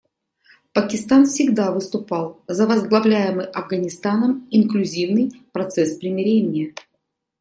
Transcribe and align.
Пакистан 0.73 1.25
всегда 1.27 1.71
выступал 1.71 2.41
за 2.47 2.65
возглавляемый 2.65 3.45
Афганистаном 3.45 4.47
инклюзивный 4.49 5.31
процесс 5.53 5.95
примирения. 5.99 6.73